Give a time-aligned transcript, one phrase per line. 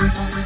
[0.00, 0.39] Bye.